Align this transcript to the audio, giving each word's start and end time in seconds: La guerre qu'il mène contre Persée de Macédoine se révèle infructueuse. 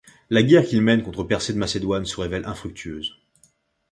La 0.31 0.41
guerre 0.41 0.65
qu'il 0.65 0.81
mène 0.81 1.03
contre 1.03 1.23
Persée 1.23 1.53
de 1.53 1.59
Macédoine 1.59 2.05
se 2.07 2.19
révèle 2.19 2.45
infructueuse. 2.45 3.19